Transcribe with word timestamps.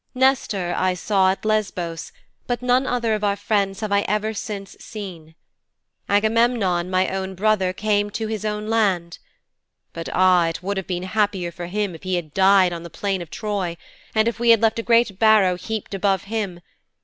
Nestor 0.15 0.73
I 0.75 0.95
saw 0.95 1.29
at 1.31 1.45
Lesbos, 1.45 2.11
but 2.47 2.63
none 2.63 2.87
other 2.87 3.13
of 3.13 3.23
our 3.23 3.35
friends 3.35 3.81
have 3.81 3.91
I 3.91 4.01
ever 4.07 4.33
since 4.33 4.75
seen. 4.79 5.35
Agamemnon, 6.09 6.89
my 6.89 7.07
own 7.09 7.35
brother, 7.35 7.71
came 7.71 8.09
to 8.09 8.25
his 8.25 8.43
own 8.43 8.67
land. 8.67 9.19
But 9.93 10.09
ah, 10.11 10.47
it 10.47 10.63
would 10.63 10.77
have 10.77 10.87
been 10.87 11.03
happier 11.03 11.51
for 11.51 11.67
him 11.67 11.93
if 11.93 12.01
he 12.01 12.15
had 12.15 12.33
died 12.33 12.73
on 12.73 12.81
the 12.81 12.89
plain 12.89 13.21
of 13.21 13.29
Troy, 13.29 13.77
and 14.15 14.27
if 14.27 14.39
we 14.39 14.49
had 14.49 14.59
left 14.59 14.79
a 14.79 14.81
great 14.81 15.19
barrow 15.19 15.55
heaped 15.55 15.93
above 15.93 16.23
him! 16.23 16.61